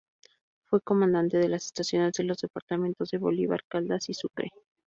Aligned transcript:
Fue 0.65 0.81
Comandante 0.81 1.37
de 1.37 1.47
las 1.47 1.65
Estaciones 1.67 2.13
de 2.13 2.23
los 2.23 2.39
Departamentos 2.39 3.11
de 3.11 3.19
Bolívar, 3.19 3.61
Caldas 3.69 4.09
y 4.09 4.15
Sucre. 4.15 4.49